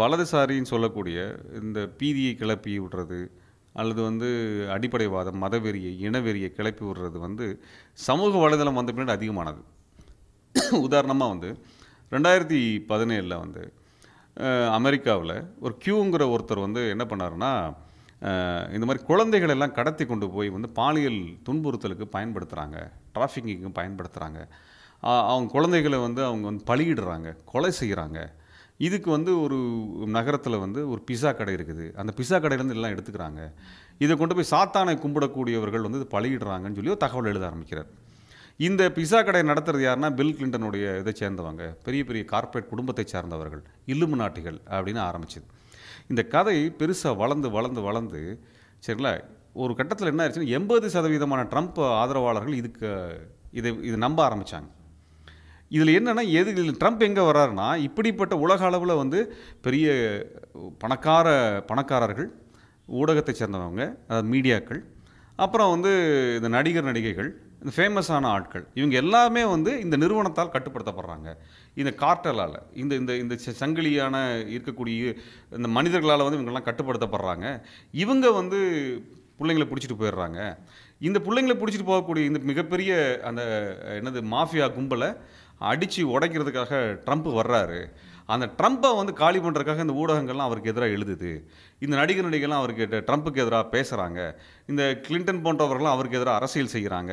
வலதுசாரின்னு 0.00 0.72
சொல்லக்கூடிய 0.74 1.18
இந்த 1.62 1.80
பீதியை 2.00 2.32
கிளப்பி 2.34 2.72
விடுறது 2.78 3.20
அல்லது 3.74 4.00
வந்து 4.02 4.28
அடிப்படைவாதம் 4.76 5.38
மதவெறியை 5.44 5.92
இனவெறியை 6.06 6.50
கிளப்பி 6.52 6.84
விடுறது 6.84 7.18
வந்து 7.18 7.46
சமூக 8.06 8.32
வலைதளம் 8.44 8.78
வந்த 8.80 8.92
பின்னாடி 8.92 9.16
அதிகமானது. 9.18 9.62
உதாரணமாக 10.86 11.32
வந்து 11.34 11.50
ரெண்டாயிரத்தி 12.12 12.60
பதினேழில் 12.90 13.40
வந்து 13.44 13.62
அமெரிக்காவில் 14.78 15.36
ஒரு 15.60 15.74
கியூங்கிற 15.84 16.22
ஒருத்தர் 16.34 16.66
வந்து 16.66 16.82
என்ன 16.88 17.04
பண்ணாருன்னா 17.04 17.52
இந்த 18.74 18.84
மாதிரி 18.86 19.00
குழந்தைகள் 19.04 19.52
எல்லாம் 19.54 19.72
கடத்தி 19.72 20.04
கொண்டு 20.04 20.26
போய் 20.30 20.48
வந்து 20.48 20.68
பாலியல் 20.72 21.20
துன்புறுத்தலுக்கு 21.46 22.06
பயன்படுத்துகிறாங்க 22.16 22.78
டிராஃபிக்கிங்க்கு 23.14 23.72
பயன்படுத்துகிறாங்க 23.80 24.40
அவங்க 25.28 25.48
குழந்தைகளை 25.50 25.98
வந்து 25.98 26.22
அவங்க 26.24 26.44
வந்து 26.46 26.64
பலியிடுறாங்க 26.66 27.30
கொலை 27.44 27.70
செய்கிறாங்க 27.80 28.18
இதுக்கு 28.86 29.08
வந்து 29.16 29.32
ஒரு 29.44 29.58
நகரத்தில் 30.16 30.62
வந்து 30.64 30.80
ஒரு 30.92 31.00
பிஸா 31.08 31.30
கடை 31.38 31.52
இருக்குது. 31.58 31.84
அந்த 32.00 32.12
பிஸா 32.18 32.36
கடையிலேருந்து 32.42 32.76
எல்லாம் 32.78 32.94
எடுத்துக்கிறாங்க. 32.94 33.42
இதை 34.04 34.14
கொண்டு 34.20 34.36
போய் 34.38 34.52
சாத்தானை 34.54 34.94
கும்பிடக்கூடியவர்கள் 35.04 35.84
வந்து 35.86 36.00
இது 36.00 36.08
பழகிடுறாங்கன்னு 36.14 36.78
சொல்லி 36.78 36.94
ஒரு 36.94 37.02
தகவல் 37.04 37.30
எழுத 37.32 37.44
ஆரம்பிக்கிறார். 37.50 37.90
இந்த 38.68 38.82
பிஸா 38.96 39.20
கடை 39.26 39.42
நடத்துறது 39.50 39.84
யாருன்னா 39.86 40.10
பில் 40.18 40.34
கிளின்டனுடைய 40.38 40.86
இதை 41.02 41.12
சேர்ந்தவங்க. 41.20 41.64
பெரிய 41.86 42.02
பெரிய 42.08 42.24
கார்ப்பரேட் 42.32 42.70
குடும்பத்தை 42.72 43.04
சார்ந்தவர்கள். 43.14 43.62
இல்லுமு 43.92 44.18
நாட்டிகள் 44.22 44.58
அப்படின்னு 44.74 45.02
ஆரம்பிச்சது. 45.08 45.46
இந்த 46.12 46.22
கதை 46.34 46.58
பெருசாக 46.80 47.14
வளர்ந்து 47.22 47.50
வளர்ந்து 47.56 47.82
வளர்ந்து 47.88 48.20
சரிங்களா? 48.86 49.12
ஒரு 49.62 49.72
கட்டத்தில் 49.78 50.10
என்ன 50.10 50.22
ஆயிடுச்சுன்னா 50.22 50.52
எண்பது 50.58 50.86
சதவீதமான 50.94 51.40
ட்ரம்ப் 51.52 51.80
ஆதரவாளர்கள் 52.02 52.60
இதுக்கு 52.60 52.88
இதை 53.58 53.70
இது 53.88 53.96
நம்ப 54.04 54.18
ஆரம்பித்தாங்க 54.28 54.70
இதில் 55.72 55.94
என்னென்னா 55.98 56.22
எது 56.32 56.50
இதில் 56.50 56.76
ட்ரம்ப் 56.84 57.00
எங்கே 57.00 57.20
வர்றாருன்னா 57.20 57.76
இப்படிப்பட்ட 57.76 58.36
உலக 58.36 58.64
அளவில் 58.64 58.94
வந்து 58.94 59.20
பெரிய 59.62 59.86
பணக்கார 60.78 61.28
பணக்காரர்கள் 61.66 62.28
ஊடகத்தை 62.88 63.34
சேர்ந்தவங்க 63.38 63.82
அதாவது 64.08 64.28
மீடியாக்கள் 64.32 64.80
அப்புறம் 65.36 65.70
வந்து 65.70 65.92
இந்த 66.36 66.48
நடிகர் 66.48 66.84
நடிகைகள் 66.84 67.30
இந்த 67.62 67.72
ஃபேமஸான 67.76 68.24
ஆட்கள் 68.26 68.66
இவங்க 68.74 68.96
எல்லாமே 68.96 69.44
வந்து 69.44 69.80
இந்த 69.80 69.96
நிறுவனத்தால் 69.96 70.50
கட்டுப்படுத்தப்படுறாங்க. 70.50 71.28
இந்த 71.74 71.90
கார்ட்டலால் 71.96 72.56
இந்த 72.74 72.94
இந்த 72.94 73.16
இந்த 73.16 73.34
ச- 73.34 73.62
சங்கிலியான 73.62 74.16
இருக்கக்கூடிய 74.54 75.14
இந்த 75.50 75.68
மனிதர்களால் 75.68 76.22
வந்து 76.22 76.38
இவங்கெல்லாம் 76.38 76.68
கட்டுப்படுத்தப்படுறாங்க. 76.70 77.46
இவங்க 77.92 78.32
வந்து 78.32 78.58
பிள்ளைங்களை 79.38 79.66
பிடிச்சிட்டு 79.66 80.00
போயிடுறாங்க. 80.00 80.40
இந்த 81.00 81.18
பிள்ளைங்களை 81.18 81.56
பிடிச்சிட்டு 81.56 81.86
போகக்கூடிய 81.86 82.24
இந்த 82.24 82.38
மிகப்பெரிய 82.42 83.20
அந்த 83.24 83.42
என்னது 83.88 84.22
மாஃபியா 84.34 84.68
கும்பலை 84.70 85.16
அடித்து 85.70 86.02
உடைக்கிறதுக்காக 86.14 86.80
ட்ரம்ப் 87.06 87.28
வர்றாரு. 87.40 87.82
அந்த 88.32 88.46
ட்ரம்ப்பை 88.58 88.90
வந்து 88.98 89.12
காலி 89.20 89.38
பண்ணுறதுக்காக 89.38 89.84
இந்த 89.84 89.94
ஊடகங்கள்லாம் 90.02 90.48
அவருக்கு 90.48 90.70
எதிராக 90.72 90.94
எழுதுது. 90.96 91.30
இந்த 91.84 91.94
நடிகர் 92.00 92.26
நடிகர்லாம் 92.26 92.60
அவருக்கு 92.62 93.00
ட்ரம்ப்புக்கு 93.08 93.42
எதிராக 93.44 93.64
பேசுகிறாங்க 93.74 94.20
இந்த 94.70 94.82
கிளின்டன் 95.06 95.42
போன்றவர்கள்லாம் 95.44 95.94
அவருக்கு 95.96 96.18
எதிராக 96.18 96.38
அரசியல் 96.40 96.72
செய்கிறாங்க 96.74 97.12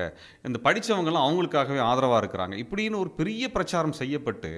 இந்த 0.49 0.57
படித்தவங்கலாம் 0.67 1.25
அவங்களுக்காகவே 1.27 1.81
ஆதரவாக 1.89 2.21
இருக்கிறாங்க. 2.21 2.55
இப்படின்னு 2.63 3.01
ஒரு 3.03 3.11
பெரிய 3.19 3.51
பிரச்சாரம் 3.55 3.97
செய்யப்பட்டு 4.01 4.51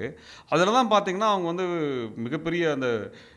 அதில் 0.53 0.75
தான் 0.77 0.91
பார்த்தீங்கன்னா 0.93 1.31
அவங்க 1.33 1.47
வந்து 1.53 1.67
மிகப்பெரிய 2.27 2.71
அந்த 2.75 2.89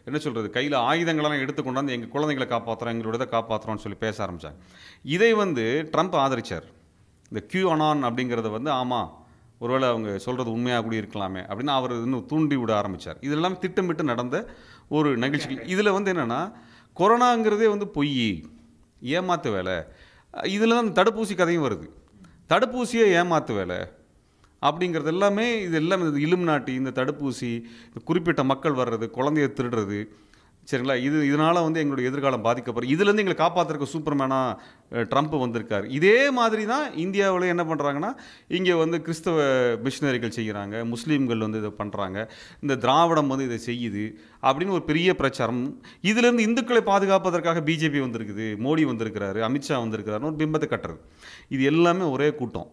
என்ன 0.04 0.18
சொல்கிறது 0.18 0.50
கையில் 0.50 0.78
ஆயுதங்களெல்லாம் 0.90 1.42
எடுத்து 1.46 1.62
கொண்டாந்து 1.62 1.96
எங்கள் 1.98 2.14
குழந்தைங்களை 2.16 2.48
காப்பாற்றுறோம் 2.54 2.94
எங்களோட 2.96 3.20
இதை 3.22 3.30
காப்பாற்றுறோம்னு 3.38 3.84
சொல்லி 3.86 4.00
பேச 4.06 4.16
ஆரம்பித்தாங்க 4.26 4.60
இதை 5.16 5.32
வந்து 5.44 5.66
ட்ரம்ப் 5.94 6.22
ஆதரித்தார் 6.24 6.68
இந்த 7.32 7.42
கியூ 7.52 7.68
அனான் 7.74 8.02
அப்படிங்கிறத 8.08 8.50
வந்து 8.50 8.72
ஆமாம் 8.82 9.10
ஒருவேளை 9.58 9.88
அவங்க 9.88 10.18
சொல்கிறது 10.18 10.52
உண்மையாக 10.52 10.82
கூட 10.82 10.96
இருக்கலாமே 10.96 11.42
அப்படின்னு 11.48 11.74
அவர் 11.78 11.92
இன்னும் 11.92 12.26
தூண்டி 12.26 12.56
விட 12.56 12.76
ஆரம்பித்தார் 12.76 13.16
இதெல்லாம் 13.20 13.58
திட்டமிட்டு 13.58 14.04
நடந்த 14.04 14.36
ஒரு 14.88 15.16
நிகழ்ச்சிகள் 15.16 15.66
இதில் 15.66 15.90
வந்து 15.90 16.12
என்னென்னா 16.12 16.52
கொரோனாங்கிறதே 16.96 17.68
வந்து 17.68 17.88
பொய். 17.88 18.44
ஏமாத்து 19.02 19.50
வேலை. 19.50 19.84
இதில் 20.42 20.70
தான் 20.70 20.88
தடுப்பூசி 20.88 21.36
கதையும் 21.36 21.64
வருது. 21.64 21.86
தடுப்பூசியை 22.48 23.06
ஏமாத்து 23.20 23.54
வேலை 23.54 23.76
அப்படிங்கிறது 24.62 25.04
எல்லாமே 25.04 25.60
இது 25.60 25.74
எல்லாமே 25.74 26.04
இந்த 26.04 26.18
இலும் 26.18 26.42
நாட்டி 26.42 26.72
இந்த 26.74 26.90
தடுப்பூசி 26.90 27.50
இந்த 27.86 28.00
குறிப்பிட்ட 28.04 28.44
மக்கள் 28.44 28.72
வர்றது 28.72 29.06
குழந்தைய 29.16 29.48
திருடுறது 29.58 29.98
சரிங்களா? 30.70 30.94
இது 31.06 31.16
இதனால் 31.28 31.64
வந்து 31.64 31.80
எங்களுடைய 31.82 32.10
எதிர்காலம் 32.10 32.44
பாதிக்கப்படுறது 32.44 32.92
இதுலேருந்து 32.94 33.22
எங்களை 33.22 33.36
காப்பாற்றுறக்கு 33.40 33.88
சூப்பர்மேனாக 33.94 35.02
ட்ரம்ப் 35.10 35.34
வந்திருக்கார். 35.42 35.86
இதே 35.98 36.18
மாதிரி 36.38 36.64
தான் 36.70 36.86
இந்தியாவில் 37.04 37.50
என்ன 37.54 37.64
பண்ணுறாங்கன்னா 37.70 38.10
இங்கே 38.58 38.74
வந்து 38.82 38.98
கிறிஸ்தவ 39.06 39.42
மிஷினரிகள் 39.86 40.36
செய்கிறாங்க 40.38 40.84
முஸ்லீம்கள் 40.92 41.44
வந்து 41.46 41.60
இதை 41.62 41.72
பண்ணுறாங்க 41.80 42.18
இந்த 42.64 42.76
திராவிடம் 42.84 43.32
வந்து 43.32 43.48
இதை 43.50 43.58
செய்யுது 43.70 44.04
அப்படின்னு 44.46 44.76
ஒரு 44.78 44.86
பெரிய 44.90 45.16
பிரச்சாரம். 45.22 45.62
இதுலேருந்து 46.10 46.46
இந்துக்களை 46.48 46.82
பாதுகாப்பதற்காக 46.92 47.64
பிஜேபி 47.68 48.00
வந்திருக்குது 48.06 48.48
மோடி 48.66 48.86
வந்திருக்கிறாரு 48.92 49.42
அமித்ஷா 49.50 49.78
வந்திருக்கிறாருன்னு 49.84 50.30
ஒரு 50.32 50.40
பிம்பத்தை 50.44 50.68
கட்டுறது. 50.72 51.02
இது 51.56 51.64
எல்லாமே 51.72 52.06
ஒரே 52.16 52.30
கூட்டம். 52.40 52.70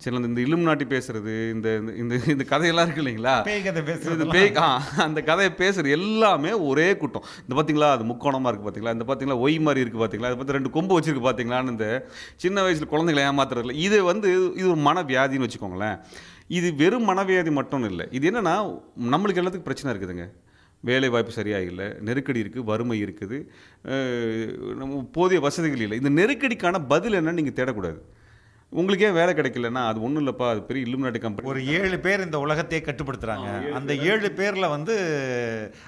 சரி 0.00 0.16
இந்த 0.28 0.40
இலும் 0.44 0.64
நாட்டி 0.68 0.86
பேசுறது 0.90 1.34
இந்த 1.52 1.68
இந்த- 2.00 2.18
இந்த 2.32 2.44
கதையெல்லாம் 2.50 2.86
இருக்கு 2.86 3.02
இல்லைங்களா? 3.02 3.34
பேய் 3.46 3.62
கதை 3.66 3.82
பேசுறது 3.88 4.24
பேய் 4.34 4.50
ஆ 4.64 4.66
அந்த 5.04 5.20
கதையை 5.28 5.52
பேசுறது 5.60 5.94
எல்லாமே 5.98 6.50
ஒரே 6.70 6.88
கூட்டம். 7.02 7.24
இந்த 7.44 7.54
பார்த்தீங்களா 7.58 7.88
அது 7.96 8.04
முக்கோணமாக 8.10 8.50
இருக்குது 8.50 8.66
பார்த்தீங்களா 8.66 8.94
இந்த 8.96 9.06
பார்த்தீங்களா 9.08 9.38
ஒய் 9.44 9.56
மாதிரி 9.66 9.82
இருக்குது 9.84 10.02
பார்த்தீங்களா 10.02 10.30
அது 10.30 10.38
பார்த்து 10.40 10.56
ரெண்டு 10.58 10.72
கொம்பு 10.76 10.96
வச்சிருக்கு 10.98 11.26
பார்த்தீங்களான்னு 11.28 11.74
இந்த 11.74 11.86
சின்ன 12.44 12.62
வயசில் 12.66 12.92
குழந்தைகளை 12.92 13.24
ஏமாத்துறதுல 13.30 13.76
இது 13.86 13.98
வந்து 14.10 14.30
இது 14.60 14.66
ஒரு 14.74 14.80
மனவியாதின்னு 14.88 15.48
வச்சுக்கோங்களேன். 15.48 15.96
இது 16.58 16.68
வெறும் 16.82 17.08
மனவியாதி 17.10 17.52
மட்டும் 17.60 17.86
இல்லை. 17.90 18.06
இது 18.16 18.24
என்னன்னா 18.30 18.56
நம்மளுக்கு 19.14 19.40
எல்லாத்துக்கும் 19.42 19.70
பிரச்சனை 19.70 19.90
இருக்குதுங்க. 19.92 20.26
வேலை 20.84 21.08
வாய்ப்பு 21.12 21.32
சரியாக 21.32 21.68
இல்லை 21.70 21.86
நெருக்கடி 22.08 22.42
இருக்குது 22.42 22.68
வறுமை 22.70 22.96
இருக்குது 23.04 23.38
போதிய 25.16 25.40
வசதிகள் 25.46 25.82
இல்லை. 25.86 25.98
இந்த 26.02 26.12
நெருக்கடிக்கான 26.18 26.80
பதில் 26.92 27.18
என்னன்னு 27.20 27.40
நீங்கள் 27.40 27.58
தேடக்கூடாது. 27.60 27.98
உங்களுக்கே 28.76 29.10
வேலை 29.10 29.34
கிடைக்கலன்னா 29.34 29.82
அது 29.86 30.02
ஒன்றும் 30.02 30.22
இல்லைப்பா 30.22 30.46
அது 30.48 30.60
பெரிய 30.62 30.86
இலுமினாட்டி 30.86 31.18
கம்பெனி 31.18 31.48
ஒரு 31.48 31.60
ஏழு 31.76 31.98
பேர் 31.98 32.20
இந்த 32.20 32.38
உலகத்தையே 32.38 32.80
கட்டுப்படுத்துறாங்க. 32.84 33.46
அந்த 33.74 33.92
ஏழு 34.06 34.28
பேர்ல 34.36 34.68
வந்து 34.68 34.94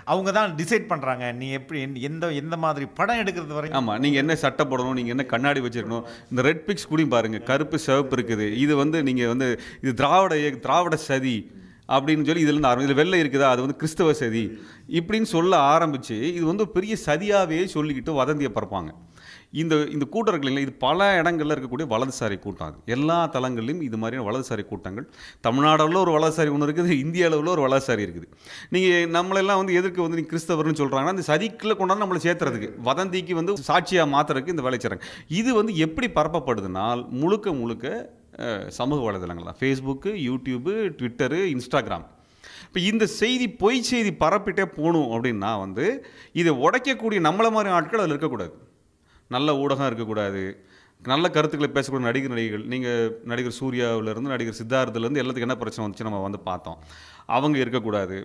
அவங்க 0.04 0.31
தான் 0.32 0.54
டிசைட் 0.56 0.87
பண்றாங்க. 0.87 1.32
நீ 1.32 1.49
எப்படி 1.50 1.81
எந்த- 2.03 2.32
எந்த 2.34 2.56
மாதிரி 2.56 2.87
படம் 2.94 3.21
எடுக்கிறது 3.22 3.56
வரைக்கும்? 3.56 3.78
ஆமாம் 3.81 4.00
நீங்கள் 4.00 4.21
என்ன 4.21 4.37
சட்டை 4.37 4.66
போடணும் 4.66 4.94
நீங்கள் 4.94 5.10
என்ன 5.10 5.26
கண்ணாடி 5.26 5.60
வச்சிருக்கணும் 5.60 6.06
இந்த 6.31 6.43
ரெட் 6.43 6.65
பிக்ஸ் 6.66 6.88
கூடயும் 6.91 7.09
பாருங்கள் 7.09 7.43
கருப்பு 7.43 7.78
சிவப்பு 7.78 8.16
இருக்குது. 8.16 8.49
இது 8.59 8.76
வந்து 8.76 9.03
நீங்கள் 9.03 9.26
வந்து 9.26 9.49
இது 9.82 9.94
திராவிட 9.94 10.34
திராவிட 10.60 10.97
சதி 11.05 11.37
அப்படின்னு 11.88 12.26
சொல்லி 12.26 12.44
இதுலேருந்து 12.44 12.70
ஆரம்பி 12.70 12.82
இதில் 12.82 12.94
வெள்ளை 12.94 13.19
இருக்குதா 13.20 13.50
அது 13.50 13.60
வந்து 13.60 13.76
கிறிஸ்தவ 13.76 14.12
சதி 14.15 14.43
இப்படின்னு 14.93 15.28
சொல்ல 15.31 15.56
ஆரம்பித்து 15.69 16.16
இது 16.32 16.44
வந்து 16.44 16.69
பெரிய 16.69 16.97
சதியாகவே 17.06 17.60
சொல்லிக்கிட்டு 17.75 18.12
வதந்தியை 18.15 18.50
பரப்பாங்க 18.55 18.91
இந்த 19.53 19.75
இந்த 19.95 20.05
கூட்டம் 20.15 20.33
இருக்கு 20.33 20.47
இல்லைங்களா? 20.47 20.67
இது 20.69 20.75
பல 20.87 21.07
இடங்களில் 21.21 21.55
இருக்கக்கூடிய 21.55 21.87
வலதுசாரி 21.93 22.37
கூட்டம் 22.47 22.67
அது 22.71 22.93
எல்லா 22.95 23.19
தளங்களிலும் 23.37 23.81
இது 23.87 23.97
மாதிரியான 24.01 24.27
வலதுசாரி 24.29 24.65
கூட்டங்கள். 24.73 25.07
தமிழ்நாடு 25.47 25.85
ஒரு 26.05 26.13
வலதுசாரி 26.17 26.51
ஒன்று 26.55 26.67
இருக்குது 26.69 26.99
இந்திய 27.05 27.29
அளவில் 27.29 27.53
ஒரு 27.55 27.65
வலதுசாரி 27.67 28.05
இருக்குது. 28.07 28.29
நீங்கள் 28.77 29.09
நம்மளெல்லாம் 29.17 29.61
வந்து 29.63 29.77
எதிர்க்கு 29.81 30.05
வந்து 30.07 30.19
நீங்கள் 30.21 30.33
கிறிஸ்தவர்னு 30.35 30.81
சொல்கிறாங்கன்னா 30.83 31.15
அந்த 31.17 31.27
சதிக்குள்ள 31.31 31.77
கொண்டாந்து 31.81 32.05
நம்மளை 32.05 32.23
சேர்த்துறதுக்கு 32.27 32.71
வதந்திக்கு 32.91 33.39
வந்து 33.41 33.57
சாட்சியாக 33.71 34.13
மாத்துறதுக்கு 34.17 34.55
இந்த 34.57 34.67
வேலை 34.69 34.81
செய்கிறாங்க 34.85 35.09
இது 35.41 35.51
வந்து 35.61 35.75
எப்படி 35.87 36.11
பரப்பப்படுதுனால் 36.21 37.03
முழுக்க 37.23 37.57
முழுக்க 37.63 37.97
சமூக 38.79 39.01
வலைதளங்கள்? 39.09 39.49
தான் 39.51 39.61
ஃபேஸ்புக்கு 39.61 40.11
யூடியூப்பு 40.29 40.75
ட்விட்டரு 40.99 41.41
இன்ஸ்டாகிராம் 41.55 42.07
இப்போ 42.67 42.81
இந்த 42.91 43.05
செய்தி 43.21 43.47
பொய் 43.63 43.79
செய்தி 43.91 44.11
பரப்பிட்டே 44.23 44.65
போகணும் 44.79 45.11
அப்படின்னா 45.15 45.51
வந்து 45.65 45.87
இதை 46.41 46.53
உடைக்கக்கூடிய 46.67 47.21
நம்மளை 47.27 47.51
மாதிரி 47.57 47.77
ஆட்கள் 47.77 48.03
அதில் 48.03 48.15
இருக்கக்கூடாது. 48.15 48.53
நல்ல 49.28 49.53
ஊடகம் 49.53 49.87
இருக்கக்கூடாது. 49.87 50.43
நல்ல 51.03 51.27
கருத்துக்களை 51.35 51.69
பேசக்கூடிய 51.75 52.05
நடிகர் 52.07 52.33
நடிகைகள் 52.33 52.65
நீங்கள் 52.71 53.11
நடிகர் 53.31 53.59
சூர்யாவிலேருந்து 53.59 54.33
நடிகர் 54.33 54.57
சித்தார்த்துலேருந்து 54.61 55.21
எல்லாத்துக்கும் 55.23 55.49
என்ன 55.49 55.57
பிரச்சனை 55.61 55.83
வந்துச்சு 55.85 56.07
நம்ம 56.07 56.23
வந்து 56.25 56.41
பார்த்தோம். 56.49 56.79
அவங்க 57.37 57.57
இருக்கக்கூடாது. 57.63 58.17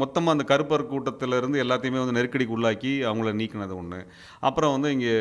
மொத்தமாக 0.00 0.34
அந்த 0.36 0.44
கருப்பர் 0.50 0.84
கூட்டத்திலேருந்து 0.90 1.58
எல்லாத்தையுமே 1.64 2.00
வந்து 2.02 2.16
நெருக்கடிக்கு 2.18 2.54
உள்ளாக்கி 2.56 2.92
அவங்கள 3.10 3.30
நீக்கினது 3.40 3.74
ஒன்று 3.80 4.00
அப்புறம் 4.48 4.72
வந்து 4.74 4.88
இங்கே 4.96 5.14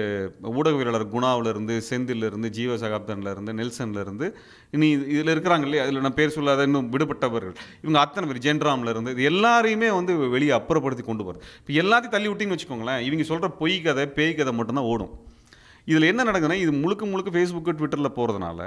ஊடகவியலாளர் 0.57 1.05
குணாவிலேருந்து 1.15 1.75
செந்திலிருந்து 1.89 2.49
ஜீவ 2.57 2.75
சகாப்தன்லேருந்து 2.83 3.55
நெல்சன்லேருந்து 3.59 4.27
இனி 4.77 4.89
இதில் 5.13 5.33
இருக்கிறாங்க 5.35 5.67
இல்லையா? 5.69 5.85
அதில் 5.85 6.05
நான் 6.07 6.19
பேர் 6.19 6.35
சொல்லாத 6.37 6.67
இன்னும் 6.69 6.89
விடுபட்டவர்கள். 6.95 7.55
இவங்க 7.85 7.99
அத்தனை 8.05 8.27
பேர் 8.31 8.43
ஜென்ராம்ல 8.47 8.93
இருந்து 8.95 9.13
இது 9.17 9.25
எல்லாரையுமே 9.33 9.89
வந்து 9.99 10.15
வெளியே 10.35 10.53
அப்புறப்படுத்தி 10.59 11.05
கொண்டு 11.09 11.25
போகிறது 11.27 11.45
இப்போ 11.61 11.73
எல்லாத்தையும் 11.83 12.15
தள்ளி 12.17 12.31
விட்டிங்கன்னு 12.31 12.59
வச்சுக்கோங்களேன் 12.59 13.01
இவங்க 13.09 13.27
சொல்கிற 13.31 13.49
பொய் 13.63 13.77
கதை 13.87 14.05
பேய் 14.19 14.37
கதை 14.41 14.53
மட்டும்தான் 14.59 14.91
ஓடும். 14.93 15.13
இதில் 15.89 16.09
என்ன 16.11 16.21
நடக்குதுன்னா 16.29 16.59
இது 16.65 16.71
முழுக்க 16.83 17.03
முழுக்க 17.11 17.29
ஃபேஸ்புக்கு 17.33 17.77
ட்விட்டரில் 17.79 18.15
போகிறதுனால 18.17 18.61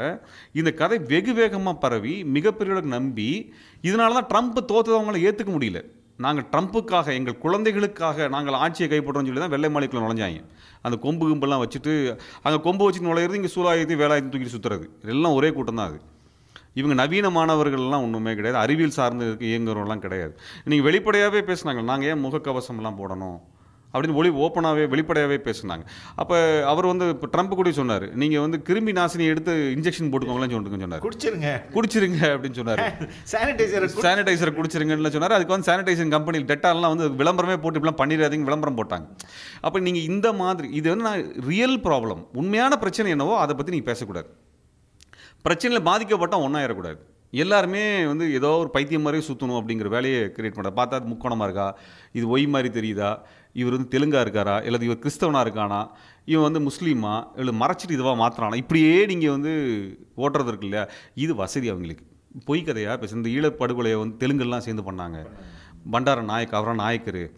இந்த 0.61 0.71
கதை 0.81 0.99
வெகு 1.13 1.33
வேகமாக 1.39 1.77
பரவி 1.85 2.15
மிகப்பெரிய 2.37 2.83
நம்பி 2.97 3.31
இதனால 3.89 4.15
தான் 4.19 4.29
ட்ரம்ப் 4.33 4.61
தோத்ததவங்களை 4.71 5.19
ஏற்றுக்க 5.29 5.51
முடியல. 5.57 5.81
நாங்கள் 6.25 6.47
ட்ரம்ப்புக்காக 6.53 7.13
எங்கள் 7.19 7.37
குழந்தைகளுக்காக 7.43 8.27
நாங்கள் 8.35 8.57
ஆட்சியை 8.65 8.89
கைப்பற்றோம்னு 8.93 9.31
சொல்லி 9.31 9.43
தான் 9.43 9.53
வெள்ளை 9.55 9.69
மாளிகைக்குள்ள 9.75 10.03
நுழைஞ்சாங்க. 10.05 10.41
அந்த 10.87 10.97
கொம்பு 11.05 11.25
கும்பெல்லாம் 11.29 11.63
வச்சுட்டு 11.63 11.93
அங்கே 12.45 12.59
கொம்பு 12.67 12.83
வச்சு 12.87 13.07
நுழையிறது 13.07 13.39
இங்கே 13.41 13.53
சூலாயுதத்தையும் 13.55 14.03
வேலாயுதத்தையும் 14.03 14.33
தூக்கிட்டு 14.35 14.57
சுற்றுறது 14.57 14.87
எல்லாம் 15.15 15.37
ஒரே 15.39 15.51
கூட்டம் 15.59 15.81
தான் 15.81 15.89
அது. 15.91 16.01
இவங்க 16.81 16.95
நவீன 17.03 17.29
மாணவர்கள்லாம் 17.37 18.05
ஒன்றுமே 18.07 18.33
கிடையாது. 18.39 18.59
அறிவியல் 18.65 18.99
சார்ந்து 18.99 19.27
இயங்குறவங்களாம் 19.51 20.05
கிடையாது. 20.05 20.35
நீங்கள் 20.71 20.89
வெளிப்படையாகவே 20.89 21.41
பேசுனாங்க 21.51 21.83
நாங்கள் 21.93 22.11
ஏன் 22.13 22.23
முகக்கவசம்லாம் 22.27 23.01
போடணும்? 23.01 23.39
அப்படின்னு 23.93 24.19
ஒளி 24.21 24.31
ஓப்பனாகவே 24.45 24.85
வெளிப்படையாகவே 24.93 25.39
பேசுனாங்க. 25.47 25.85
அப்போ 26.23 26.37
அவர் 26.73 26.89
வந்து 26.93 27.07
இப்போ 27.15 27.29
ட்ரம்ப் 27.35 27.55
கூட 27.61 27.73
சொன்னார். 27.79 28.07
நீங்கள் 28.23 28.45
வந்து 28.45 28.59
கிருமி 28.69 28.93
நாசினி 28.99 29.25
எடுத்து 29.33 29.55
இன்ஜெக்ஷன் 29.77 30.11
போட்டுக்கோங்களேன்னு 30.13 30.57
சொல்லிட்டு 30.57 30.85
சொன்னார். 30.87 31.05
குடிச்சிருங்க. 31.07 31.51
குடிச்சிருங்க 31.77 32.21
அப்படின்னு 32.35 32.61
சொன்னார். 32.61 32.83
சானிடைசரை 33.35 33.89
சானிடைசர் 34.07 34.57
குடிச்சிருங்கன்னு 34.61 35.15
சொன்னார். 35.17 35.37
அதுக்கு 35.39 35.57
வந்து 35.57 35.71
சானிடைசர் 35.71 36.15
கம்பெனி 36.17 36.45
டெட்டால்லாம் 36.53 36.95
வந்து 36.95 37.09
விளம்பரமே 37.23 37.59
போட்டு 37.65 37.81
இப்படிலாம் 37.81 38.01
பண்ணிடாதீங்க 38.03 38.51
விளம்பரம் 38.51 38.81
போட்டாங்க. 38.83 39.07
அப்போ 39.67 39.79
நீங்கள் 39.89 40.09
இந்த 40.13 40.29
மாதிரி 40.43 40.69
இது 40.81 40.87
வந்து 40.95 41.09
நான் 41.11 41.27
ரியல் 41.51 41.79
ப்ராப்ளம் 41.89 42.23
உண்மையான 42.43 42.79
பிரச்சனை 42.85 43.17
என்னவோ 43.17 43.37
அதை 43.45 43.55
பற்றி 43.57 43.75
நீங்கள் 43.77 43.93
பேசக்கூடாது. 43.93 44.31
பிரச்சனையில் 45.47 45.89
பாதிக்கப்பட்டால் 45.91 46.45
ஒன்றாயிடக்கூடாது 46.47 46.99
எல்லாருமே 47.33 48.07
வந்து 48.07 48.33
ஏதோ 48.33 48.49
ஒரு 48.49 48.71
பைத்தியம் 48.71 49.03
மாதிரி 49.03 49.27
சுற்றணும் 49.27 49.59
அப்படிங்கிற 49.61 49.89
வேலையை 49.89 50.21
கிரியேட் 50.37 50.57
பண்ணுறா 50.57 50.73
பார்த்தா 50.77 50.99
அது 50.99 51.11
முக்கோணமாக 51.11 51.43
இருக்கா? 51.43 51.79
இது 52.13 52.37
ஒய் 52.37 52.49
மாதிரி 52.49 52.81
தெரியுதா? 52.81 53.19
இவர் 53.53 53.77
வந்து 53.77 53.99
தெலுங்கா 53.99 54.21
இருக்காரா? 54.25 54.65
இல்லை 54.65 54.81
இவர் 54.81 54.99
கிறிஸ்தவனாக 54.99 55.45
இருக்கானா? 55.49 55.91
இவன் 56.25 56.53
வந்து 56.53 56.71
முஸ்லீமா? 56.71 57.27
இல்லை 57.37 57.55
மறைச்சிட்டு 57.61 57.97
இதுவாக 57.99 58.19
மாற்றுறானா 58.23 58.55
இப்படியே 58.55 59.07
நீங்கள் 59.07 59.31
வந்து 59.31 59.53
ஓட்டுறது 60.17 60.47
இருக்கு 60.47 60.67
இல்லையா? 60.67 60.89
இது 61.15 61.35
வசதி 61.35 61.71
அவங்களுக்கு. 61.71 62.05
பொய் 62.45 62.63
கதையாக 62.63 63.07
இப்போ 63.07 63.17
இந்த 63.17 63.31
ஈழப்படுகொலையை 63.37 63.99
வந்து 63.99 64.27
தெலுங்குலாம் 64.27 64.67
சேர்ந்து 64.67 64.93
பண்ணாங்க. 64.93 65.27
பண்டார 65.93 66.23
நாயக் 66.23 66.55
அவரா 66.55 66.75
நாயக்கர். 66.75 67.31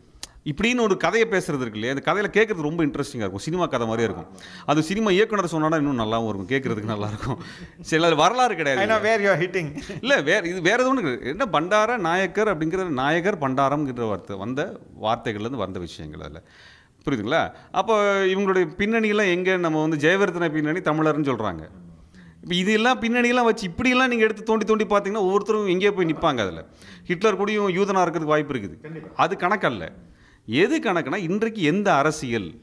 இப்படின்னு 0.50 0.84
ஒரு 0.86 0.94
கதையை 1.04 1.26
பேசுறது 1.32 1.62
இருக்கு 1.64 1.78
இல்லையா? 1.78 1.94
அந்த 1.94 2.04
கதையில் 2.06 2.34
கேட்குறது 2.36 2.66
ரொம்ப 2.68 2.80
இன்ட்ரெஸ்டிங்காக 2.86 3.26
இருக்கும். 3.26 3.44
சினிமா 3.46 3.64
கதை 3.74 3.86
மாதிரியே 3.90 4.06
இருக்கும். 4.08 4.30
அது 4.72 4.80
சினிமா 4.88 5.10
இயக்குனர் 5.16 5.52
சொன்னா 5.54 5.78
இன்னும் 5.82 6.02
நல்லாவும் 6.02 6.30
இருக்கும். 6.30 6.50
கேட்குறதுக்கு 6.52 6.92
நல்லா 6.92 7.08
இருக்கும். 7.12 7.38
சரி 7.90 8.08
அது 8.10 8.18
வரலாறு 8.22 8.56
கிடையாது 8.60 8.98
வேர் 9.06 9.24
யூ 9.26 9.34
ஹிட்டிங் 9.42 9.70
இல்லை 10.02 10.18
வேற 10.30 10.42
இது 10.52 10.60
வேற 10.68 10.78
எதுவும். 10.84 11.00
என்ன 11.34 11.46
பண்டார 11.56 11.96
நாயக்கர் 12.08 12.52
அப்படிங்கிற 12.54 12.88
நாயகர் 13.02 13.42
பண்டாரம்ங்கிற 13.44 14.08
வார்த்தை 14.12 14.36
வந்த 14.44 14.60
வார்த்தைகள்லேருந்து 15.06 15.64
வந்த 15.64 15.78
விஷயங்கள் 15.86 16.26
அதில். 16.28 16.44
புரியுதுங்களா? 17.04 17.42
அப்போ 17.80 17.94
இவங்களுடைய 18.32 18.64
பின்னணியெல்லாம் 18.80 19.32
எங்கே? 19.36 19.54
நம்ம 19.66 19.80
வந்து 19.86 20.02
ஜெயவர்தன 20.04 20.50
பின்னணி 20.56 20.82
தமிழர்னு 20.90 21.28
சொல்கிறாங்க 21.30 21.64
இப்போ 22.42 22.54
இதெல்லாம் 22.60 23.00
பின்னணியெல்லாம் 23.02 23.48
வச்சு 23.48 23.64
இப்படியெல்லாம் 23.70 24.10
நீங்கள் 24.12 24.26
எடுத்து 24.26 24.44
தோண்டி 24.48 24.64
தோண்டி 24.68 24.84
பார்த்தீங்கன்னா 24.92 25.26
ஒவ்வொருத்தரும் 25.26 25.68
எங்கேயோ 25.74 25.92
போய் 25.96 26.08
நிற்பாங்க 26.12 26.40
அதில். 26.44 26.62
ஹிட்லர் 27.10 27.38
கூடயும் 27.40 27.68
யூதனாக 27.78 28.04
இருக்கிறதுக்கு 28.04 28.34
வாய்ப்பு 28.34 28.54
இருக்குது. 28.54 28.76
அது 29.24 29.36
கணக்கல்ல. 29.44 29.86
எது 30.46 30.78
கணக்குனா 30.78 31.16
இன்றைக்கு 31.16 31.62
எந்த 31.62 31.94
அரசியல் 31.94 32.60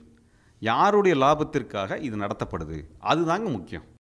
யாருடைய 0.60 1.18
லாபத்திற்காக 1.18 2.02
இது 2.02 2.18
நடத்தப்படுது? 2.18 2.78
அதுதாங்க 3.04 3.50
முக்கியம். 3.52 3.98